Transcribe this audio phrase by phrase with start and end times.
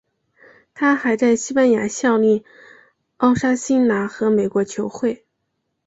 [0.73, 2.43] 他还在西班牙效力
[3.17, 5.27] 奥沙辛拿和美国球会。